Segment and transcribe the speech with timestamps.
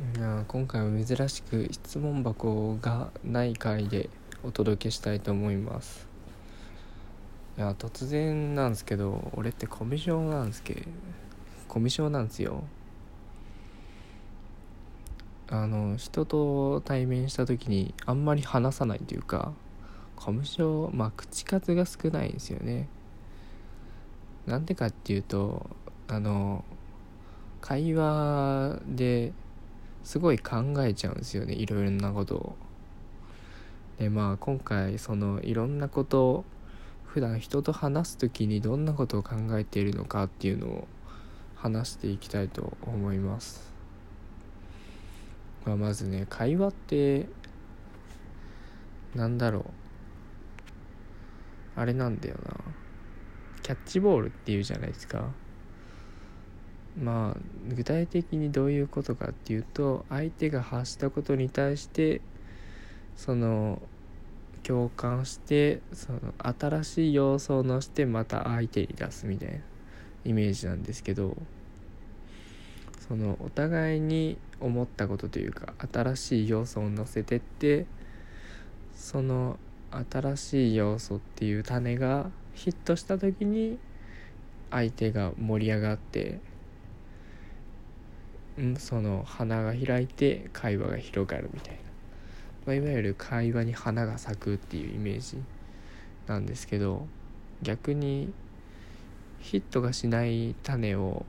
[0.00, 4.08] いや今回は珍しく質問箱がない回で
[4.42, 6.08] お届けしたいと思います。
[7.58, 10.72] いや突然なんですけど俺ってコミュ障なんですけ。
[10.72, 10.80] ど
[11.68, 12.64] コミュ障なんですよ。
[15.48, 19.52] あの人と対面した時にあんまり話さないというか
[20.16, 22.88] コミュ障まあ口数が少ないんですよね。
[24.46, 25.68] なんでかっていうと
[26.08, 26.64] あの
[27.60, 29.34] 会話で
[30.04, 32.56] すごい考えちゃうんですよねいろいろなことを。
[33.98, 36.44] でまあ今回そのいろんなことを
[37.04, 40.88] 普段人と話す時にどんなことを考えているのかっていうのを
[41.56, 43.70] 話していきたいと思います。
[45.66, 47.26] まあ、まずね会話って
[49.14, 49.64] なんだろう
[51.76, 52.56] あれなんだよな
[53.62, 55.28] キャッチボールっていうじゃないですか。
[56.98, 62.20] まあ具体的にどういうことかっていうと相手が発したことに対して
[63.16, 63.80] その
[64.62, 69.58] 共感してその新しい要素を乗せてまた相手に出すみたいな
[70.24, 71.36] イメージなんですけど
[73.08, 77.86] そのお互いに思ったことというか新しい要素を乗せてって
[78.94, 79.58] その
[80.12, 83.78] 新しい要素っていう種がヒットした時に
[84.70, 86.38] 相手が盛り上がって
[88.78, 91.80] その花が開いて会話が広がるみたいな、
[92.66, 95.38] まあ、いわゆる会話に花が咲くっていうイメージ
[96.26, 97.06] なんですけど
[97.62, 98.32] 逆に
[99.40, 101.24] ヒットがしない種を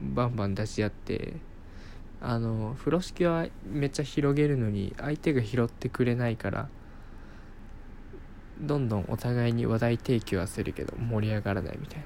[0.00, 1.34] バンバン出し合って
[2.20, 6.68] あの風呂敷はめっちゃ広げるのに相手が拾ってくれないから
[8.60, 12.04] どんどんお互いに話題提供はするけど盛り上がらないみたいな、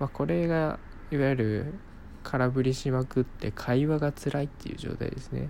[0.00, 0.78] まあ、これが
[1.12, 1.74] いわゆる
[2.22, 5.48] 空振りしまくって会話が辛いっていう状態ですね。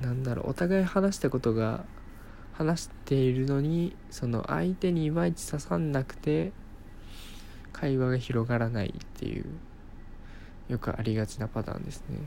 [0.00, 1.84] なんだろうお互い話したことが
[2.52, 6.52] 話しているのにその相手にいまいち刺さんなくて
[7.72, 9.44] 会話が広がらないっていう
[10.68, 12.18] よくありがちなパターンですね、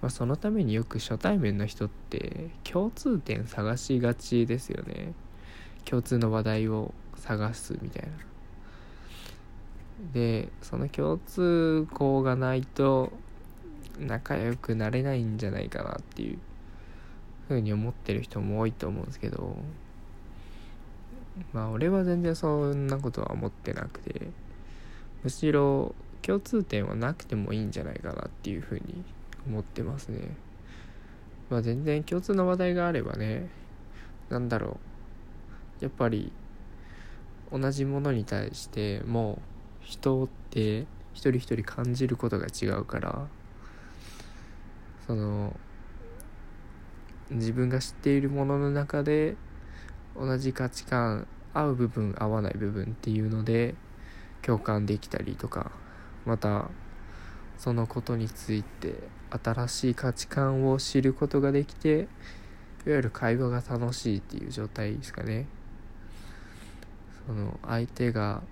[0.00, 5.12] まあ、そのためによく初対面の人って共通点探しがちですよね。
[5.86, 8.08] 共通の話題を探すみたいな。
[10.12, 13.12] でその共通項がないと
[13.98, 16.38] 仲良くなれないんじゃないかなっていう
[17.48, 19.56] ふうに思ってる人も多いと思うんですけど
[21.52, 24.28] まあ俺は全然そんなことは思ってなくて
[25.22, 29.02] むしろ共通点はなくてもいいんじゃないかなっていうふうに
[29.46, 30.36] 思ってますね。
[31.48, 33.48] まあ全然共通の話題があればね
[34.28, 34.95] 何だろう。
[35.80, 36.32] やっぱり
[37.52, 39.40] 同じものに対しても
[39.82, 43.26] う人って一人一人感じることが違うから
[45.06, 45.54] その
[47.30, 49.36] 自分が知っているものの中で
[50.16, 53.74] 同じ価値観合う部分合わない部分っていうので
[54.42, 55.70] 共感できたりとか
[56.24, 56.70] また
[57.58, 58.94] そのことについて
[59.30, 62.08] 新しい価値観を知ることができて
[62.86, 65.46] いわゆる会話が楽しいっていう状態ですかね。
[67.26, 68.42] その相手が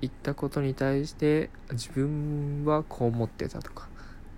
[0.00, 3.88] 言ったことに対して自分はこう思ってたとか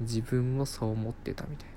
[0.01, 1.73] 自分もそう思ってたみたいな。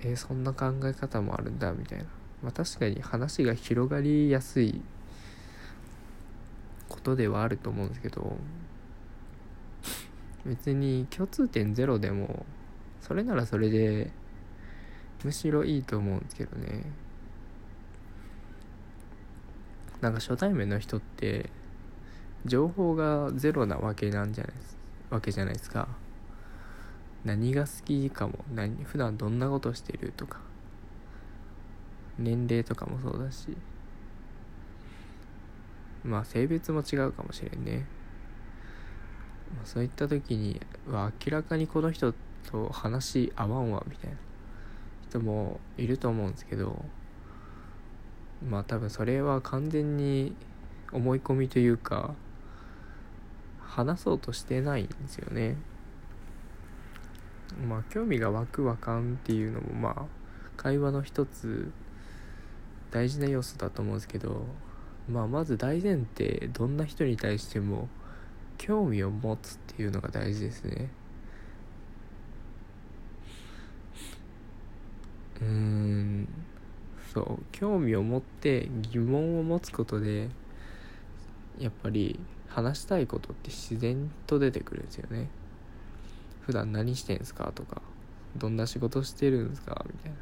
[0.00, 2.04] えー、そんな考え方もあるんだみたいな。
[2.42, 4.80] まあ確かに話が広がりやすい
[6.88, 8.36] ことではあると思うんですけど
[10.46, 12.46] 別に共通点ゼロでも
[13.00, 14.10] それならそれで
[15.24, 16.84] むしろいいと思うんですけどね。
[20.00, 21.50] なんか初対面の人って
[22.44, 24.52] 情報がゼロなわけなんじゃない
[25.10, 25.88] わけじゃないですか。
[27.24, 30.40] 何が好きかも何普段どんなことしてるとか。
[32.18, 33.56] 年齢とかもそうだし。
[36.04, 37.84] まあ性別も違うかもしれんね、
[39.64, 42.14] そういった時には明らかにこの人
[42.50, 44.16] と話合わんわみたいな
[45.08, 46.84] 人もいると思うんですけど
[48.46, 50.34] まあ多分それは完全に
[50.92, 52.14] 思い込みというか
[53.60, 55.56] 話そうとしてないんですよね。
[57.66, 60.02] まあ興味が湧く湧かんっていうのもまあ
[60.56, 61.70] 会話の一つ
[62.90, 64.46] 大事な要素だと思うんですけど
[65.10, 67.88] まあまず大前提どんな人に対しても
[68.58, 70.90] 興味を持つっていうのが大事ですね。
[75.40, 75.77] うん。
[77.12, 80.28] そう興味を持って疑問を持つことで
[81.58, 85.28] やっぱり話したいことって自然と出てくるんですよね。
[86.42, 87.82] 普段何してんすかとか
[88.36, 90.16] どんな仕事してるんですかみたいな。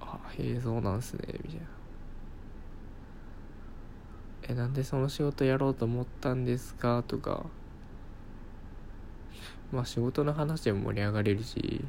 [0.00, 1.66] あへえそうなんすねみたいな。
[4.50, 7.44] えなんでその仕事やろうと思ったんですかとか。
[9.72, 11.84] まあ仕事の話でも盛り上がれるし。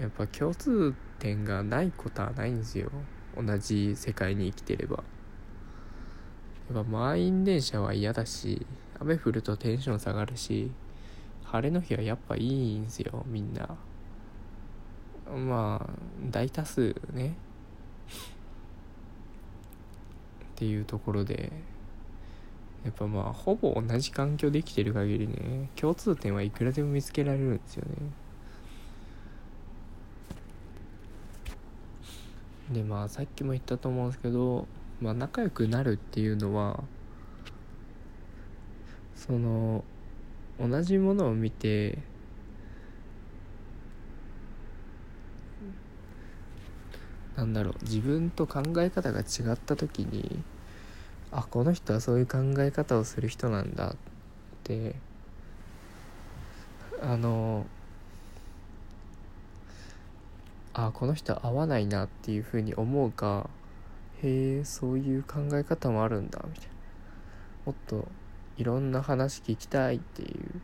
[0.00, 2.90] やっぱ共通点がないことはないんですよ。
[3.36, 5.02] 同じ世界に生きてれば。
[6.72, 8.66] やっぱ満員電車は嫌だし
[8.98, 10.70] 雨降るとテンション下がるし
[11.44, 13.68] 晴れの日はやっぱいいんですよみんな。
[15.30, 15.90] まあ
[16.30, 17.36] 大多数ね。
[20.52, 21.52] っていうところで
[22.84, 28.21] やっぱまあほぼ同じ環境で生きてる限りね共通点はいくらでも見つけられるんですよね。
[32.70, 34.66] でまあさっきも言ったと思うんですけど、
[35.00, 36.82] まあ、仲良くなるっていうのは
[39.14, 39.84] その
[40.60, 41.98] 同じものを見て
[47.36, 49.22] なんだろう自分と考え方が違
[49.52, 50.42] った時に
[51.30, 53.96] あこの人はそういう考え方をする人なんだっ
[54.64, 54.94] て
[57.00, 57.66] あの
[60.74, 63.50] あこの人合わないなっていうふうに思うか
[64.22, 66.72] へえそういう考え方もあるんだみたいな。
[67.66, 68.08] もっと
[68.56, 70.60] いろんな話聞きたいっていう。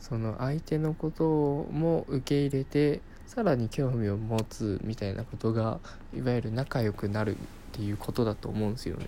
[0.00, 1.24] その相手のこと
[1.70, 5.78] も受け入れてさらに興味を持つみたいなことが
[6.16, 7.38] いわゆる仲良くなるっ
[7.72, 9.06] ていうことだと思うんですよね。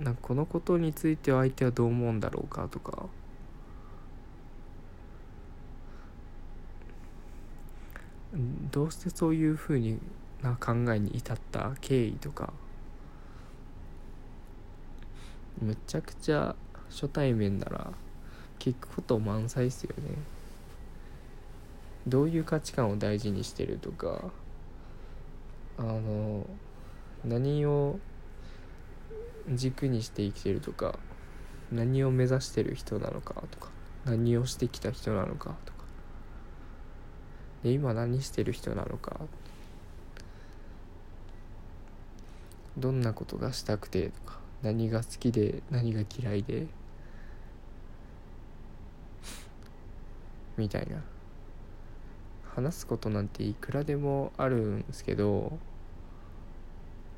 [0.00, 3.06] なんかこのことについては相手はどう思うんだろうかとか。
[8.70, 9.98] どうしてそういうふうに
[10.42, 12.52] な考えに至った経緯とか。
[15.60, 16.54] むちゃくちゃ
[16.88, 17.92] 初対面なら
[18.58, 20.14] 聞くこと満載っすよね。
[22.06, 24.30] どういう価値観を大事にしてるとか。
[25.78, 26.46] あの
[27.24, 27.98] 何を
[29.48, 30.98] 軸にして生きてるとか。
[31.72, 33.70] 何を目指してる人なのかとか。
[34.04, 35.69] 何をしてきた人なのかとか。
[37.62, 39.20] で今何してる人なのか。
[42.78, 46.66] どんなことがしたくてとか何が好きで何が嫌いで。
[50.56, 51.02] みたいな。
[52.54, 55.56] 話すことなんていくらでもあるんですけど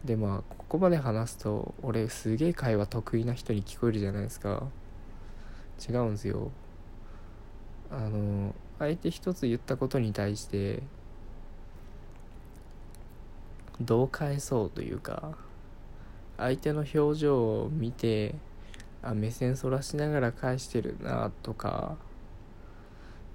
[0.05, 4.65] でまあここまで話すと俺すげえ会話得意な人に聞こえるじゃないですか。
[5.88, 6.50] 違うんですよ。
[7.91, 10.82] あの相手一つ言ったことに対して
[13.81, 15.37] どう返そうというか
[16.37, 18.34] 相手の表情を見て
[19.00, 21.96] あ目線そらしながら返してるなとか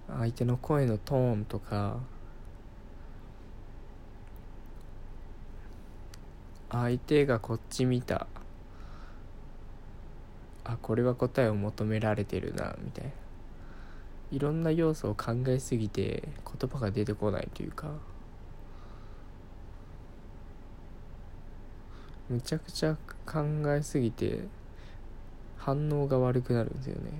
[0.09, 1.95] 相手の声のトーンとか
[6.69, 8.27] 相手がこっち見た
[10.65, 13.26] あこれは答えを求められてるなみたいな。
[14.31, 16.27] いろんな要素を考えすぎて
[16.59, 17.91] 言葉が出てこないというか。
[22.29, 24.41] むちゃくちゃ考えすぎて
[25.57, 27.11] 反応が悪くなるんですよね。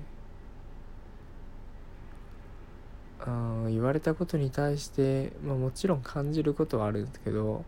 [3.20, 7.66] あ言われたことに対して、まあ、もちろん感じることはあるんですけど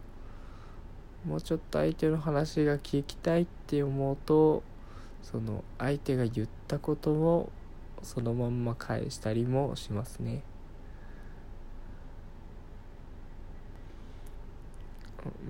[1.26, 4.64] もうちょっと相手の話が聞きたいって思うと
[5.22, 7.52] その相手が言ったことを
[8.04, 10.42] そのまんま返したりもしますね。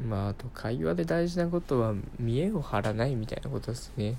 [0.08, 4.18] まああと会話で大事なことは見栄を張らないみたいなことですね。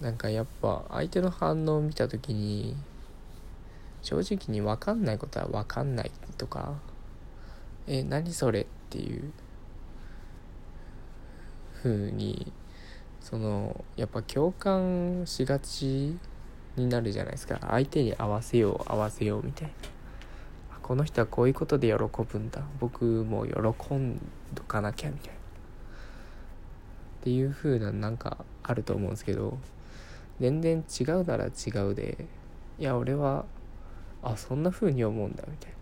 [0.00, 2.76] なんかやっぱ相手の反応を見た時に
[4.02, 6.74] 正直に分かんないことは分かんないとか
[7.88, 9.32] え何それっていう
[11.82, 12.52] 風に
[13.20, 16.16] そのやっぱ共感しがち
[16.76, 17.58] になるじゃないですか。
[17.68, 19.72] 相手に合わせよう合わせようみたいな。
[20.80, 22.62] この人はこういうことで喜ぶんだ。
[22.80, 24.18] 僕も喜ん
[24.54, 25.34] どかなきゃみたいな。
[25.34, 25.38] っ
[27.22, 29.58] ていう風ななんかあると思うんですけど。
[30.40, 31.50] 全然違うなら違
[31.90, 32.26] うで。
[32.78, 33.44] いや俺は
[34.22, 35.76] あそんな風に思うんだみたいな。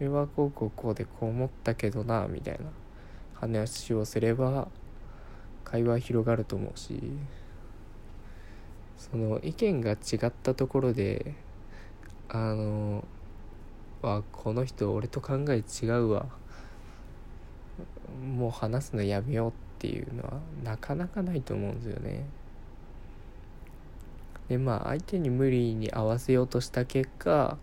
[0.00, 2.64] 俺はこうこうこうでこう思ったけどなみたいな
[3.34, 4.68] 話をすれば
[5.70, 7.00] 会話広がると思うし
[8.96, 9.94] その意見が違
[10.26, 11.34] ったところで
[12.28, 13.04] あの
[14.02, 16.26] あこの人俺と考え違うわ。
[18.36, 22.26] もう話すのやめようっていうのはなかなかないと思うんですよね。
[24.48, 27.56] でまあ相手に無理に合わせようとした結果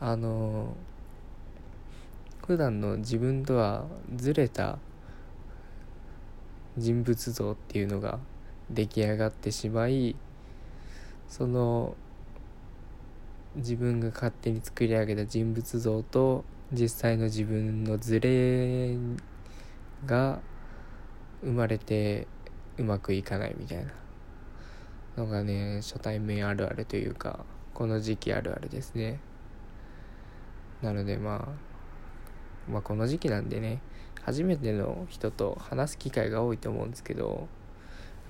[0.00, 0.74] あの
[2.46, 4.78] 普段の自分とはずれた
[6.78, 8.18] 人物像っていうのが
[8.70, 10.16] 出来上がってしまい
[11.28, 11.94] その
[13.56, 18.96] 自分が勝手に作り上げた人物像と実際の自分のズレ
[20.04, 20.40] が
[21.42, 22.26] 生まれて
[22.76, 23.92] うまくいかないみたいな
[25.16, 29.20] のがね初対面あるあるというかこの時期あるあるですね。
[30.82, 31.48] なのでま
[32.68, 33.80] あまあこの時期なんでね
[34.26, 37.46] 初めての人と話す機会が多いと思うんですけど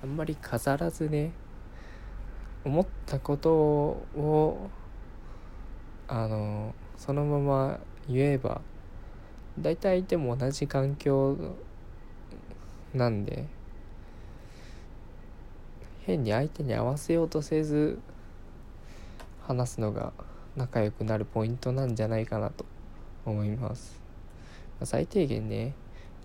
[0.03, 1.31] あんまり飾らずね
[2.63, 4.69] 思ったことを
[6.07, 8.61] あのそのまま言えば
[9.57, 11.35] 大体相手も同じ環境
[12.93, 13.47] なんで
[16.01, 17.97] 変に相手に合わせようとせず
[19.47, 20.13] 話すのが
[20.55, 22.65] 仲良くなるポイントなんじゃないかなと
[23.25, 23.99] 思います、
[24.83, 25.73] 最低限ね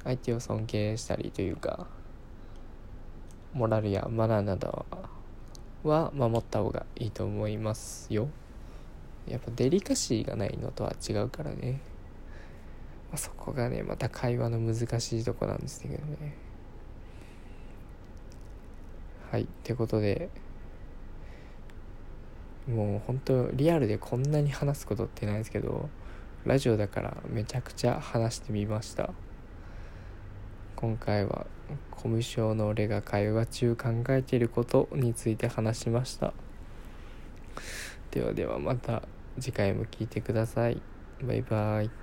[0.05, 1.87] 相手を尊敬したりというか
[3.53, 4.87] モラルやマナーなど
[5.85, 8.29] は守った方がいいと思いますよ。
[9.27, 11.81] やっぱデリカシーがないのとは違うからね、
[13.11, 16.37] まあ、そこがねまた会話の難しいとこなんですけどね。
[19.31, 20.29] はいってことで
[22.69, 25.89] もう本当リアルでこんなに話すことってないですけど
[26.45, 29.11] ラジオだからめちゃくちゃ話してみました。
[30.83, 31.47] 今回は
[31.93, 36.33] コミュ障の俺が会話中考えていることについて話しました。
[38.11, 39.03] ではではまた
[39.39, 40.83] 次回も聴いてください。
[41.23, 42.02] バイバイ。